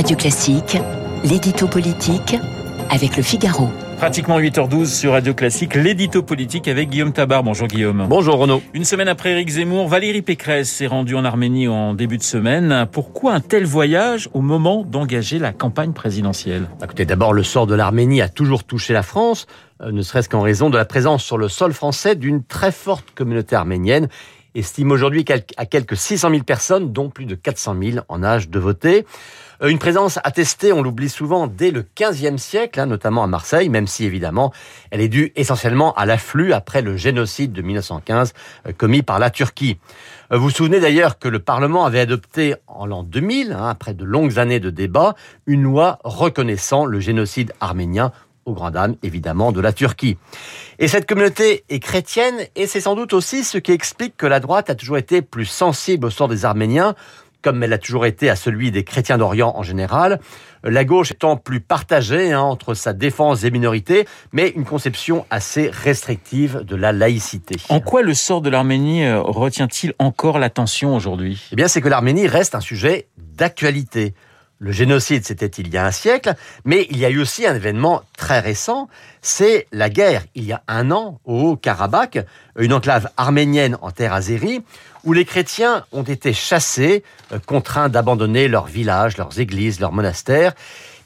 Radio 0.00 0.16
Classique, 0.16 0.78
l'édito 1.24 1.68
politique 1.68 2.34
avec 2.88 3.18
le 3.18 3.22
Figaro. 3.22 3.68
Pratiquement 3.98 4.40
8h12 4.40 4.86
sur 4.86 5.12
Radio 5.12 5.34
Classique, 5.34 5.74
l'édito 5.74 6.22
politique 6.22 6.68
avec 6.68 6.88
Guillaume 6.88 7.12
Tabar. 7.12 7.42
Bonjour 7.42 7.68
Guillaume. 7.68 8.06
Bonjour 8.08 8.36
Renaud. 8.36 8.62
Une 8.72 8.84
semaine 8.84 9.08
après 9.08 9.32
Éric 9.32 9.50
Zemmour, 9.50 9.88
Valérie 9.88 10.22
Pécresse 10.22 10.70
s'est 10.70 10.86
rendue 10.86 11.16
en 11.16 11.26
Arménie 11.26 11.68
en 11.68 11.92
début 11.92 12.16
de 12.16 12.22
semaine. 12.22 12.86
Pourquoi 12.90 13.34
un 13.34 13.40
tel 13.40 13.66
voyage 13.66 14.30
au 14.32 14.40
moment 14.40 14.84
d'engager 14.84 15.38
la 15.38 15.52
campagne 15.52 15.92
présidentielle? 15.92 16.62
Bah, 16.78 16.86
Écoutez, 16.86 17.04
d'abord, 17.04 17.34
le 17.34 17.42
sort 17.42 17.66
de 17.66 17.74
l'Arménie 17.74 18.22
a 18.22 18.30
toujours 18.30 18.64
touché 18.64 18.94
la 18.94 19.02
France, 19.02 19.46
euh, 19.82 19.92
ne 19.92 20.00
serait-ce 20.00 20.30
qu'en 20.30 20.40
raison 20.40 20.70
de 20.70 20.78
la 20.78 20.86
présence 20.86 21.22
sur 21.22 21.36
le 21.36 21.48
sol 21.48 21.74
français 21.74 22.14
d'une 22.14 22.42
très 22.42 22.72
forte 22.72 23.10
communauté 23.14 23.54
arménienne 23.54 24.08
estime 24.54 24.90
aujourd'hui 24.90 25.24
à 25.56 25.66
quelques 25.66 25.96
600 25.96 26.30
000 26.30 26.42
personnes, 26.42 26.92
dont 26.92 27.10
plus 27.10 27.26
de 27.26 27.34
400 27.34 27.76
000 27.82 28.04
en 28.08 28.22
âge 28.22 28.48
de 28.48 28.58
voter. 28.58 29.06
Euh, 29.62 29.68
une 29.68 29.78
présence 29.78 30.18
attestée, 30.24 30.72
on 30.72 30.82
l'oublie 30.82 31.08
souvent, 31.08 31.46
dès 31.46 31.70
le 31.70 31.82
15e 31.82 32.38
siècle, 32.38 32.80
hein, 32.80 32.86
notamment 32.86 33.22
à 33.22 33.26
Marseille, 33.26 33.68
même 33.68 33.86
si 33.86 34.04
évidemment 34.04 34.52
elle 34.90 35.00
est 35.00 35.08
due 35.08 35.32
essentiellement 35.36 35.92
à 35.94 36.06
l'afflux 36.06 36.52
après 36.52 36.82
le 36.82 36.96
génocide 36.96 37.52
de 37.52 37.62
1915 37.62 38.32
euh, 38.66 38.72
commis 38.72 39.02
par 39.02 39.18
la 39.18 39.30
Turquie. 39.30 39.78
Euh, 40.32 40.38
vous 40.38 40.44
vous 40.44 40.50
souvenez 40.50 40.80
d'ailleurs 40.80 41.18
que 41.18 41.28
le 41.28 41.38
Parlement 41.38 41.84
avait 41.84 42.00
adopté 42.00 42.54
en 42.66 42.86
l'an 42.86 43.02
2000, 43.02 43.52
hein, 43.52 43.68
après 43.68 43.94
de 43.94 44.04
longues 44.04 44.38
années 44.38 44.60
de 44.60 44.70
débats, 44.70 45.14
une 45.46 45.62
loi 45.62 45.98
reconnaissant 46.04 46.86
le 46.86 47.00
génocide 47.00 47.52
arménien 47.60 48.12
au 48.50 48.54
grand 48.54 48.70
dam, 48.70 48.96
évidemment, 49.02 49.52
de 49.52 49.60
la 49.60 49.72
Turquie. 49.72 50.18
Et 50.78 50.88
cette 50.88 51.06
communauté 51.06 51.64
est 51.68 51.80
chrétienne, 51.80 52.36
et 52.56 52.66
c'est 52.66 52.80
sans 52.80 52.94
doute 52.94 53.12
aussi 53.12 53.44
ce 53.44 53.58
qui 53.58 53.72
explique 53.72 54.16
que 54.16 54.26
la 54.26 54.40
droite 54.40 54.70
a 54.70 54.74
toujours 54.74 54.98
été 54.98 55.22
plus 55.22 55.46
sensible 55.46 56.06
au 56.06 56.10
sort 56.10 56.28
des 56.28 56.44
Arméniens, 56.44 56.94
comme 57.42 57.62
elle 57.62 57.72
a 57.72 57.78
toujours 57.78 58.06
été 58.06 58.28
à 58.28 58.36
celui 58.36 58.70
des 58.70 58.84
chrétiens 58.84 59.18
d'Orient 59.18 59.52
en 59.56 59.62
général. 59.62 60.20
La 60.62 60.84
gauche 60.84 61.12
étant 61.12 61.36
plus 61.36 61.60
partagée 61.60 62.32
hein, 62.32 62.40
entre 62.40 62.74
sa 62.74 62.92
défense 62.92 63.40
des 63.40 63.50
minorités, 63.50 64.06
mais 64.32 64.48
une 64.50 64.64
conception 64.64 65.24
assez 65.30 65.70
restrictive 65.70 66.64
de 66.64 66.76
la 66.76 66.92
laïcité. 66.92 67.56
En 67.70 67.80
quoi 67.80 68.02
le 68.02 68.12
sort 68.12 68.42
de 68.42 68.50
l'Arménie 68.50 69.04
euh, 69.04 69.20
retient-il 69.22 69.94
encore 69.98 70.38
l'attention 70.38 70.94
aujourd'hui? 70.94 71.48
Eh 71.52 71.56
bien, 71.56 71.66
c'est 71.66 71.80
que 71.80 71.88
l'Arménie 71.88 72.26
reste 72.26 72.54
un 72.54 72.60
sujet 72.60 73.08
d'actualité. 73.16 74.14
Le 74.62 74.72
génocide, 74.72 75.24
c'était 75.24 75.46
il 75.46 75.68
y 75.72 75.78
a 75.78 75.86
un 75.86 75.90
siècle, 75.90 76.34
mais 76.66 76.86
il 76.90 76.98
y 76.98 77.06
a 77.06 77.08
eu 77.08 77.18
aussi 77.18 77.46
un 77.46 77.54
événement 77.54 78.02
très 78.18 78.40
récent, 78.40 78.90
c'est 79.22 79.66
la 79.72 79.88
guerre, 79.88 80.22
il 80.34 80.44
y 80.44 80.52
a 80.52 80.62
un 80.68 80.90
an, 80.90 81.18
au 81.24 81.52
Haut-Karabakh, 81.52 82.18
une 82.58 82.74
enclave 82.74 83.08
arménienne 83.16 83.78
en 83.80 83.90
terre 83.90 84.12
azérie, 84.12 84.62
où 85.04 85.14
les 85.14 85.24
chrétiens 85.24 85.86
ont 85.92 86.02
été 86.02 86.34
chassés, 86.34 87.04
euh, 87.32 87.38
contraints 87.38 87.88
d'abandonner 87.88 88.48
leurs 88.48 88.66
villages, 88.66 89.16
leurs 89.16 89.40
églises, 89.40 89.80
leurs 89.80 89.92
monastères. 89.92 90.52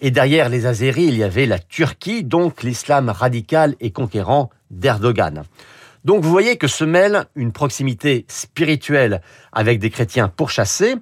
Et 0.00 0.10
derrière 0.10 0.48
les 0.48 0.64
Azéris, 0.64 1.04
il 1.04 1.18
y 1.18 1.22
avait 1.22 1.44
la 1.44 1.58
Turquie, 1.58 2.24
donc 2.24 2.62
l'islam 2.62 3.10
radical 3.10 3.76
et 3.80 3.92
conquérant 3.92 4.48
d'Erdogan. 4.70 5.44
Donc 6.04 6.24
vous 6.24 6.30
voyez 6.30 6.56
que 6.56 6.66
se 6.66 6.84
mêle 6.84 7.26
une 7.36 7.52
proximité 7.52 8.24
spirituelle 8.28 9.20
avec 9.52 9.78
des 9.78 9.90
chrétiens 9.90 10.28
pourchassés 10.28 10.96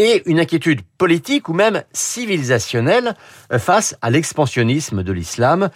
et 0.00 0.22
une 0.24 0.40
inquiétude 0.40 0.80
politique 0.96 1.50
ou 1.50 1.52
même 1.52 1.82
civilisationnelle 1.92 3.14
euh, 3.52 3.58
face 3.58 3.96
à 4.00 4.10
l'expansionnisme 4.10 5.02
de 5.02 5.12
l'islam. 5.12 5.68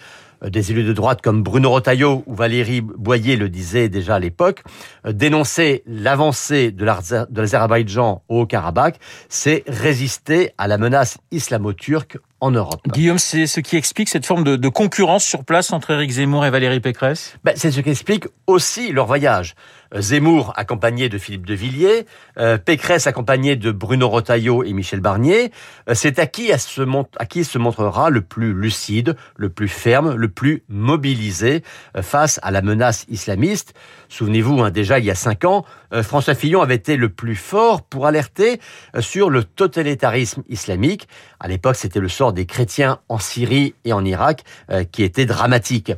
Euh, 0.43 0.49
des 0.49 0.71
élus 0.71 0.83
de 0.83 0.93
droite 0.93 1.21
comme 1.21 1.43
Bruno 1.43 1.69
Rotaillot 1.69 2.23
ou 2.25 2.33
Valérie 2.33 2.81
Boyer 2.81 3.35
le 3.35 3.49
disaient 3.49 3.87
déjà 3.87 4.15
à 4.15 4.19
l'époque, 4.19 4.63
euh, 5.05 5.13
dénoncer 5.13 5.83
l'avancée 5.85 6.71
de 6.71 6.85
l'Azerbaïdjan 6.85 8.23
au 8.27 8.47
Karabakh, 8.47 8.99
c'est 9.29 9.63
résister 9.67 10.51
à 10.57 10.67
la 10.67 10.79
menace 10.79 11.19
islamo-turque 11.31 12.17
en 12.45 12.51
Europe. 12.51 12.81
Guillaume, 12.87 13.17
c'est 13.17 13.47
ce 13.47 13.59
qui 13.59 13.75
explique 13.75 14.07
cette 14.07 14.25
forme 14.25 14.43
de, 14.43 14.69
concurrence 14.69 15.25
sur 15.25 15.43
place 15.43 15.73
entre 15.73 15.91
Éric 15.91 16.11
Zemmour 16.11 16.45
et 16.45 16.51
Valérie 16.51 16.79
Pécresse? 16.79 17.37
Ben, 17.43 17.53
C'est 17.55 17.71
ce 17.71 17.79
qui 17.81 17.89
explique 17.89 18.25
aussi 18.47 18.91
leur 18.91 19.07
voyage. 19.07 19.55
Euh, 19.93 20.01
Zemmour 20.01 20.53
accompagné 20.55 21.09
de 21.09 21.17
Philippe 21.17 21.45
de 21.45 21.53
Villiers, 21.53 22.05
euh, 22.37 22.57
Pécresse 22.57 23.07
accompagné 23.07 23.55
de 23.55 23.71
Bruno 23.71 24.07
Rotaillot 24.09 24.63
et 24.63 24.73
Michel 24.73 24.99
Barnier. 24.99 25.51
Euh, 25.89 25.93
c'est 25.93 26.19
à 26.19 26.27
qui, 26.27 26.51
à, 26.51 26.57
se 26.57 26.81
à 27.17 27.25
qui 27.25 27.43
se 27.43 27.57
montrera 27.57 28.09
le 28.09 28.21
plus 28.21 28.53
lucide, 28.53 29.15
le 29.35 29.49
plus 29.49 29.67
ferme, 29.67 30.13
le 30.15 30.27
plus 30.27 30.63
mobilisé 30.69 31.63
face 32.01 32.39
à 32.43 32.51
la 32.51 32.61
menace 32.61 33.05
islamiste. 33.09 33.73
Souvenez-vous, 34.09 34.61
hein, 34.61 34.71
déjà 34.71 34.99
il 34.99 35.05
y 35.05 35.11
a 35.11 35.15
cinq 35.15 35.45
ans, 35.45 35.65
François 36.03 36.35
Fillon 36.35 36.61
avait 36.61 36.75
été 36.75 36.95
le 36.97 37.09
plus 37.09 37.35
fort 37.35 37.81
pour 37.81 38.05
alerter 38.05 38.59
sur 38.99 39.29
le 39.29 39.43
totalitarisme 39.43 40.43
islamique. 40.49 41.07
À 41.39 41.47
l'époque, 41.47 41.75
c'était 41.75 41.99
le 41.99 42.09
sort 42.09 42.33
des 42.35 42.45
chrétiens 42.45 42.99
en 43.09 43.17
Syrie 43.17 43.73
et 43.85 43.93
en 43.93 44.05
Irak 44.05 44.43
qui 44.91 45.01
était 45.01 45.25
dramatique. 45.25 45.91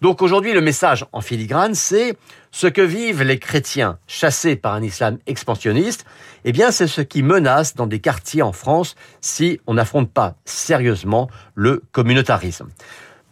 Donc 0.00 0.22
aujourd'hui, 0.22 0.54
le 0.54 0.62
message 0.62 1.04
en 1.12 1.20
filigrane, 1.20 1.74
c'est 1.74 2.16
ce 2.50 2.66
que 2.66 2.80
vivent 2.80 3.22
les 3.22 3.38
chrétiens 3.38 3.98
chassés 4.06 4.56
par 4.56 4.74
un 4.74 4.82
islam 4.82 5.18
expansionniste, 5.26 6.06
eh 6.44 6.52
bien, 6.52 6.70
c'est 6.70 6.86
ce 6.86 7.02
qui 7.02 7.22
menace 7.22 7.74
dans 7.74 7.86
des 7.86 8.00
quartiers 8.00 8.42
en 8.42 8.52
France 8.52 8.94
si 9.20 9.60
on 9.66 9.74
n'affronte 9.74 10.10
pas 10.10 10.36
sérieusement 10.44 11.28
le 11.54 11.82
communautarisme. 11.92 12.68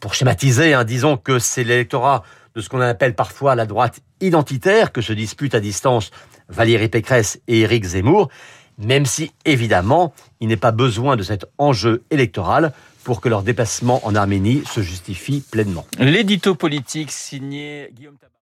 Pour 0.00 0.14
schématiser, 0.14 0.74
hein, 0.74 0.84
disons 0.84 1.16
que 1.16 1.38
c'est 1.38 1.64
l'électorat 1.64 2.22
de 2.54 2.60
ce 2.60 2.68
qu'on 2.68 2.80
appelle 2.80 3.14
parfois 3.14 3.54
la 3.54 3.66
droite 3.66 4.00
identitaire 4.20 4.92
que 4.92 5.00
se 5.00 5.12
disputent 5.12 5.54
à 5.54 5.60
distance 5.60 6.10
Valérie 6.48 6.88
Pécresse 6.88 7.41
et 7.48 7.60
Éric 7.60 7.84
Zemmour, 7.84 8.28
même 8.78 9.06
si 9.06 9.33
évidemment 9.44 10.15
il 10.41 10.49
n'est 10.49 10.56
pas 10.56 10.71
besoin 10.71 11.16
de 11.16 11.22
cet 11.22 11.47
enjeu 11.59 12.03
électoral 12.11 12.72
pour 13.05 13.21
que 13.21 13.28
leur 13.28 13.43
déplacement 13.43 14.05
en 14.06 14.15
Arménie 14.15 14.62
se 14.66 14.81
justifie 14.81 15.41
pleinement. 15.41 15.87
L'édito 15.99 16.55
politique 16.55 17.11
signé 17.11 17.91
Guillaume 17.94 18.16